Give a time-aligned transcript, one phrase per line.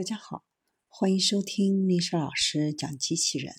[0.00, 0.46] 大家好，
[0.88, 3.56] 欢迎收听丽莎老师讲机器人。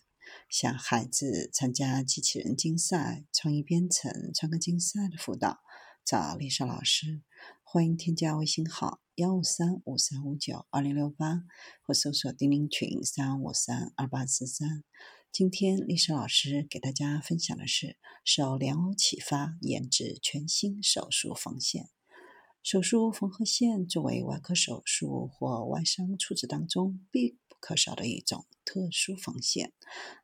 [0.49, 5.59] 想孩子参加机器人竞赛、创意编程、创客竞赛的辅导，
[6.03, 7.21] 找丽莎老师。
[7.61, 11.43] 欢迎添加微信号幺五三五三五九二零六八，
[11.83, 14.83] 或搜索钉钉群三五三二八四三。
[15.31, 21.91] 今天丽莎老师给大家分享的是受莲藕启发研制全新手术缝线。
[22.63, 29.73] 手术缝合线作为外科手术或外伤处置当中必不可少的一种特殊缝线，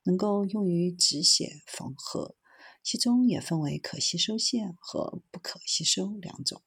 [0.03, 2.35] 能够用于止血缝合，
[2.83, 6.61] 其中也分为可吸收线和不可吸收两种。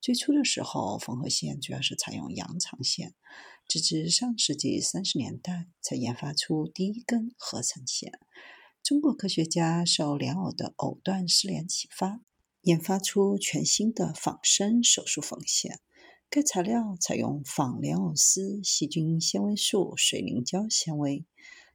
[0.00, 3.14] 最初的时候，缝合线主要是采用羊肠线，
[3.68, 8.18] 直至上世纪三十年代才研发出第一根合成线。
[8.82, 12.20] 中国科学家受莲藕的藕断丝连启发，
[12.62, 15.80] 研发出全新的仿生手术缝线。
[16.30, 21.26] 该材料采用仿莲藕丝细菌纤维素水凝胶纤维，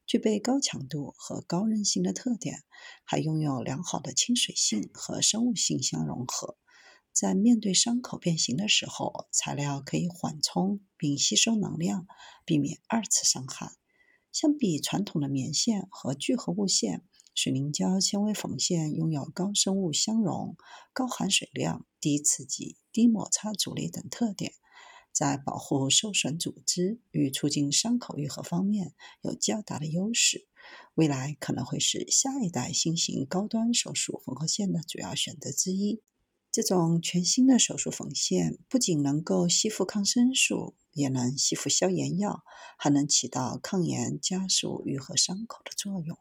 [0.05, 2.63] 具备高强度和高韧性的特点，
[3.03, 6.57] 还拥有良好的亲水性和生物性相融合。
[7.11, 12.07] 在面对伤口变形的时候，材料可以缓冲并吸收能量，
[12.45, 13.73] 避免二次伤害。
[14.31, 17.03] 相比传统的棉线和聚合物线，
[17.37, 20.57] 水凝胶纤维缝线拥有高生物相容、
[20.91, 24.53] 高含水量、低刺激、低摩擦阻力等特点，
[25.11, 30.47] 在保护受损组织与促进伤口愈合方面有较大的优势。
[30.95, 36.01] 未来可能会是下一代新型高端手术缝合线的主要选择之一。
[36.51, 42.43] 这种全新的手术缝线不仅能够吸附抗生素，也能吸附消炎药，
[42.79, 46.17] 还能起到抗炎、加速愈合伤口的作用。